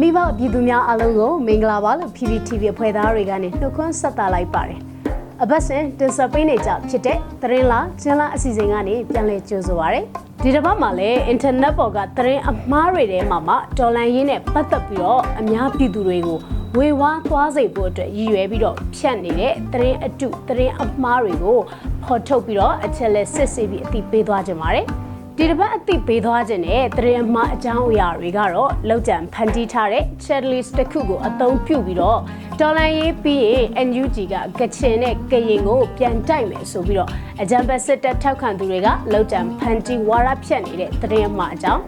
[0.00, 4.80] မိဘပြည်သူများအားလုံးကိုမင်္ဂလာပါလို့ PPTV အဖွဲ့သားတွေကနေနှုတ်ခွန်းဆက်သလိုက်ပါတယ်။
[5.42, 10.00] အပတ်စဉ်တင်ဆက်ပေးနေကြဖြစ်တဲ့သတင်းလားကျင်းလားအစီအစဉ်ကနေပြန်လည်ကြိုဆိုပါရစေ။
[10.42, 16.38] ဒီတစ်ပတ်မှာလည်း internet ပေါ်ကသတင်းအမှားတွေထဲမှာမှဒေါ်လာရင်းနဲ့ပတ်သက်ပြီးတော့အများပြည်သူတွေကို
[16.76, 21.58] ဝေဝါးသွားစေဖို့အတွက်ရည်ရွယ်ပြီးတော့ဖြတ်နေတဲ့သတင်းအတုသတင်းအမှားတွေကို
[22.04, 24.86] ဖော်ထုတ်ပြီးတော့အချက်လက်စစ်ဆေးပြီးအသိပေးသွားကြပါတယ်။
[25.40, 32.18] ဒီတစ်ပတ်အသိပေးသွားခြင်းနဲ့သတင်းအမှားအကြောင်းအရာတွေကတော့လောက်ကျန်ဖန်တီးထားတဲ့ checklist တစ်ခုကိုအသုံးပြုပြီးတော့
[32.60, 37.10] ဒေါ်လာရေးပြီးရင် NUG ကကချင်နဲ့ကရင်ကိုပြန်တိုက်မယ်ဆိုပြီးတော့
[37.42, 41.82] အကြံပတ်စစ်တပ်ထောက်ခံသူတွေကလောက်ကျန်ဖန်တီးဝါရဖြတ်နေတဲ့သတင်းအမှားအကြောင်း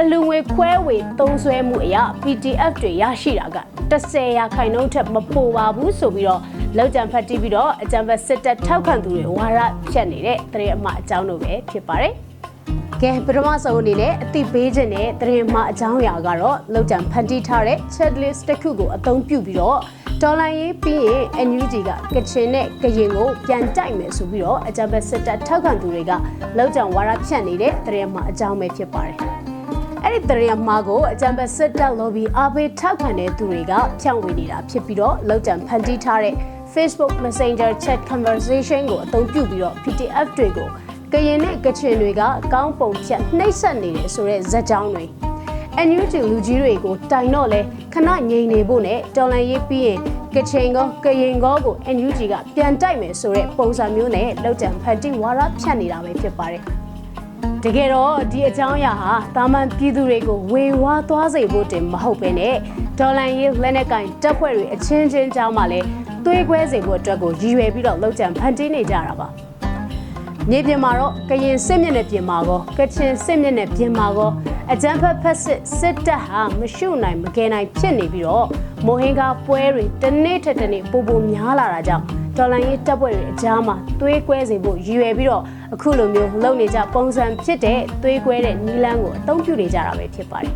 [0.00, 3.58] အလူငွေခွဲဝေသုံးစွဲမှုအရာ PDF တွေရရှိတာက
[3.92, 6.40] 10ရာခိုင်နှုန်းထက်မပိုပါဘူးဆိုပြီးတော့
[6.76, 9.58] လောက်ကျန်ဖတ်တီးပြီးတော့အကြံဖတ်စစ်တပ်ထောက်ခံသူတွေဝါရ
[9.90, 12.31] ဖြတ်နေတဲ့သတင်းအမှားအကြောင်းတို့ပဲဖြစ်ပါတယ်
[13.02, 19.78] ကဲပထမဆုံးအနေနဲ့အသိပေးခြင်းနဲ့သတင်းမှားအကြောင်းအရာကတော့လောက်ကျန်ဖန်တီးထားတဲ့ checklist တစ်ခုကိုအသုံးပြုပြီးတော့
[20.22, 26.12] ဒေါ်လာရေးပြီးရင် NUG ကကချင်နဲ့ကရင်ကိုပြန်တိုက်မယ်ဆိုပြီးတော့အကြံဖတ်စစ်တပ်ထောက်ခံသူတွေက
[26.58, 29.16] လောက်ကျန်ဝါရဖြတ်နေတဲ့သတင်းမှားအကြောင်းပဲဖြစ်ပါတယ်
[30.04, 36.34] အဲ့ဒီသတင်းအမှားကိုအကြံပတ်စစ်တပ် lobby အားပေးထောက်ခံတဲ့သူတွေကဖြန့်ဝေနေတာဖြစ်ပြီးတော့လောက်ကျန်ဖန်တီးထားတဲ့
[36.74, 40.68] Facebook Messenger chat conversation ကိုအသုံးပြုပြီးတော့ PDF တွေကို
[41.12, 45.04] ကရင်နဲ့ကချင်တွေကကောင်းပုံဖြတ်နှိပ်စက်နေတယ်ဆိုတဲ့ဇာတ်ကြောင်းတွေ
[45.88, 47.60] NUG လူကြီးတွေကိုတိုင်တော့လဲ
[47.92, 49.98] ခဏငြိမ်နေဖို့နဲ့တော်လန်ရေးပြီးရင်
[50.34, 56.62] ကချင်ကောကရင်ကောကို NUG ကပြန်တိုက်မယ်ဆိုတဲ့ပုံစံမျိုးနဲ့လောက်ကျန်ဖန်တီဝါရဖြတ်နေတာပဲဖြစ်ပါတယ်
[57.64, 62.56] တကယ်တော့ဒီအကြောင်းအရာဟာတာမန်ပြည်သူတွေကိုဝေဝါးသွားစေဖို့တင်မဟုတ်ပဲနဲ့
[62.98, 65.86] ဒေါ်လန်ရေးလက်နက်ကင်တပ်ဖွဲ့တွေအချင်းချင်းကြောင်းမှလည်း
[66.24, 69.28] သွေးခွဲစေဖို့အတွက်ကိုရည်ရွယ်ပြီးတော့လောက်ကျန်ဖန်တီးနေကြတာပါ
[70.50, 74.30] မြေပြင်မှာတော့ကရင်စစ်မျက်နှာပြင်မှာကောကချင်စစ်မျက်နှာပြင်မှာကော
[74.72, 78.46] အကြမ်းဖက်ဖက်စစ်စစ်တပ်ဟာမရှုနိုင်မကယ်နိုင်ဖြစ်နေပြီးတော့
[78.86, 82.04] မိုဟင်ကာပွဲတွေတစ်နေ့ထက်တစ်နေ့ပိုပိုများလာတာကြောင့်
[82.36, 85.42] ဒေါ်လာရေးတပ်ဖွဲ့တွေအကြားမှာသွေးကွဲစေဖို့ရည်ရွယ်ပြီးတော့
[85.74, 90.52] အခုလိုမျိုးလုပ်နေကြပုံစံဖြစ်တဲ့သွေးကွဲတဲ့နီလန်းကိုအသုံးပြုနေကြတာပဲဖြစ်ပါတယ်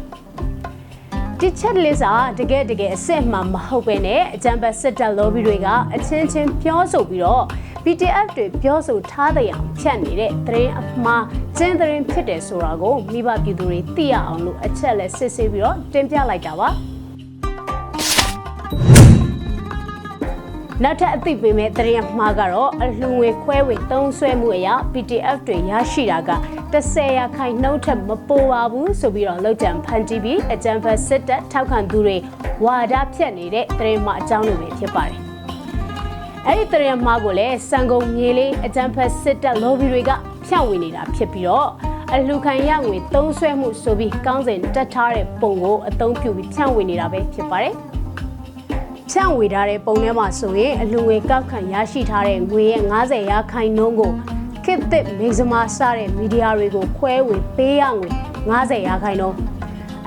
[1.41, 7.45] ဒီချက်လစ်စာတကယ်တကယ်အစ်စ်မှမဟုတ်ပဲနဲ့အကြံပတ်စစ်တပ် lobby တွေကအချင်းချင်းပြောဆိုပြီးတော့
[7.89, 11.25] PTF တွေပြောဆိုထားတဲ့အောင်ဖြတ်နေတဲ့သတင်းအမှား
[11.59, 16.69] ကျင်းသတင်းဖြစ်တယ်ဆိုတာကိုမိဘပြည်သူတွေသိရအောင်လို့အချက်လက်စစ်ဆေးပြီးတော့တင်ပြလိုက်တာပါ
[20.83, 26.31] နောက်ထပ်အသိပေးမဲ့သတင်းအမှားကတော့အလှငွေခွဲဝေသုံးစွဲမှုအရာ PTF တွေရရှိတာက
[26.73, 32.17] 10ရာခိုင်နှုန်းထက်မပိုပါဘူးဆိုပြီးတော့လောက်ကျန်ဖန်တီးပြီးအကြံဖတ်စစ်တပ်ထောက်ခံသူတွေ
[32.65, 35.21] ဝါဒဖြတ်နေတဲ့သတင်းမှားအကြောင်းတွေပဲဖြစ်ပါတယ်။
[36.49, 40.11] အဲ့ဒီသတင်းမှားကိုလည်းစံကုန်မြေလေးအကြံဖတ်စစ်တပ် lobby တွေက
[40.47, 41.69] ဖြန့်ဝေနေတာဖြစ်ပြီးတော့
[42.15, 47.75] အလှခံရငွေသုံးစွဲမှုဆိုပြီးကောင်းစဉ်တက်ထားတဲ့ပုံကိုအသုံးပြုပြီးဖြန့်ဝေနေတာပဲဖြစ်ပါတယ်။
[49.11, 54.13] ဖြန့်ဝေထားတဲ့ပုံထဲမှာဆိုရင်အလူငွေကောက်ခံရရှိထားတဲ့ငွေရဲ့90ရာခိုင်နှုန်းကို
[54.65, 58.09] ခေတ်သစ်မိဇမာစတဲ့မီဒီယာတွေကိုခွဲဝေပေးရငွေ
[58.51, 59.37] 90ရာခိုင်နှုန်း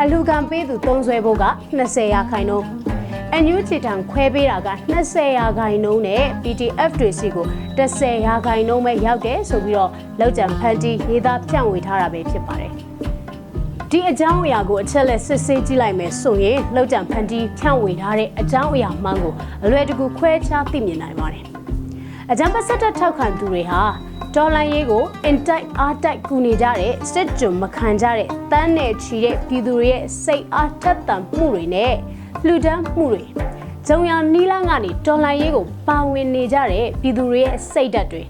[0.01, 1.45] အလူခံပေးသူသုံးစွဲဖို့က
[1.79, 2.78] 20ရာခိုင်နှုန်း
[3.33, 7.45] အန်ယူချီတန်ခွဲပေးတာက20ရာခိုင်နှုန်းနဲ့ PTF တွေစီကို
[7.77, 12.71] 10ရာခိုင်နှုန်းပဲရောက်တယ်ဆိုပြီးတော့လောက်ကျန်ဖန်တီရေးသားဖြန့်ဝေထားတာပဲဖြစ်ပါတယ်
[13.91, 21.45] ဒီအကြောင်းအရာကိုအချက်လက်စစ်ဆေးကြည့်လိုက်မယ်ဆိုရင်လောက်ကြံဖန်တီးဖြန့်ဝေထားတဲ့အကြောင်းအရာမှန်ကိုအလွယ်တကူခွဲခြားသိမြင်နိုင်ပါတယ်။
[22.31, 23.81] အကြံပတ်ဆက်တက်ထောက်ခံသူတွေဟာ
[24.35, 31.93] ဒေါ်လာရေးကို intact အားတိုက်ကူနေကြတဲ့စစ်ကြုံမခံကြတဲ့တန်းနယ်ချီတဲ့ပြည်သူတွေရဲ့စိတ်အားထက်သန်မှုတွေနဲ့
[32.45, 33.23] လှူဒန်းမှုတွေ
[33.87, 38.23] ဂျုံရနီလာကနေဒေါ်လာရေးကိုပါဝင်နေကြတဲ့ပြည်သူတွေရဲ့စိတ်ဓာတ်တွေ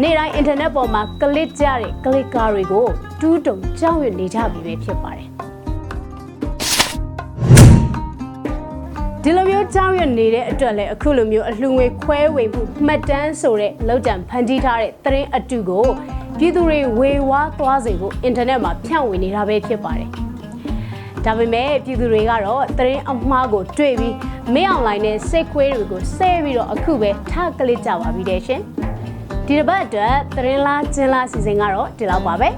[0.00, 2.86] နေ့တိုင်းအင်တာနက်ပေါ်မှာကလစ်ကြတဲ့ကလစ်ကာတွေကို
[3.20, 5.43] တူးတုံကြောက်ရွံ့နေကြပြီပဲဖြစ်ပါတယ်
[9.26, 15.86] ဒီလိုမျိုးကြောက်ရွံ့နေတဲ့အတွက်လည်းအခုလိုမျိုးအလှငွေခွဲဝေမှုမှတ်တမ်းဆိုတဲ့လောက်တံဖန်တီးထားတဲ့သတင်းအတုကို
[16.38, 20.08] ပြည်သူတွေဝေဝါးသွားစေဖို့အင်တာနက်မှာဖြန့်ဝေနေတာပဲဖြစ်ပါတယ်
[21.24, 24.14] ဒါပေမဲ့ပြည်သူတွေကတော့သတင်းအမှားကိုတွေ့ပြီး
[24.54, 28.60] မင်းအွန်လိုင်းနဲ့စိတ်ခွေးတွေကိုဆဲပြီးတော့အခုပဲထကလစ်ကြပါပြီတဲ့ရှင်
[29.46, 32.48] ဒီတစ်ပတ်အတွက်သတင်းလားကျင်းလားစီစဉ်ကတော့ဒီလောက်ပါပဲ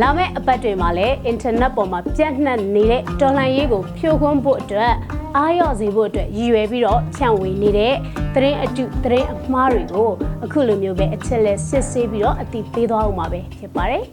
[0.00, 4.94] လာမယ့်အပတ်တွေမှာလည်းအင်တာနက်ပေါ်မှာပြန့်နှံ့နေတဲ့တော်လှန်ရေးကိုဖြိုခွင်းဖို့အတွက်
[5.36, 7.94] အားရစေဖို့အတွက်ရည်ရွယ်ပြီးတော့ဖြန့်ဝေနေတဲ့
[8.34, 10.08] သတင်းအတုသတင်းအမှားတွေကို
[10.44, 14.04] အခုလိုမျိုးပဲအချက်လက်စစ်ဆေးပြီးတော့အတိပေးသွားအောင်ပါပဲဖြစ်ပါတယ်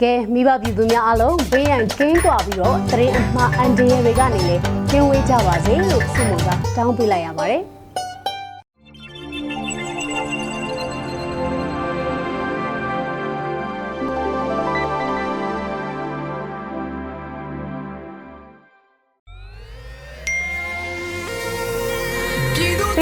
[0.00, 7.62] ကဲမိဘပြည်သူများအားလုံးဘေးရန်ကင်းကွာပြီးတော့သတင်းအမှားအန်ဒီရတွေကနေလည်းကင်းဝေးကြပါစေလို့ဆုမွန်ကတောင်းပေးလိုက်ရပါတယ်